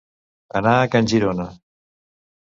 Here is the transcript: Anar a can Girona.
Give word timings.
Anar 0.59 0.73
a 0.77 0.87
can 0.95 1.11
Girona. 1.13 1.47